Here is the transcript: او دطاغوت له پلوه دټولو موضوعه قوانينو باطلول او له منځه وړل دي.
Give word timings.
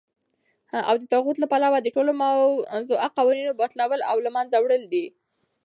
او 0.89 0.95
دطاغوت 1.03 1.37
له 1.39 1.47
پلوه 1.53 1.77
دټولو 1.85 2.11
موضوعه 2.23 3.07
قوانينو 3.17 3.57
باطلول 3.59 4.01
او 4.11 4.17
له 4.25 4.29
منځه 4.37 4.57
وړل 4.59 4.83
دي. 4.93 5.05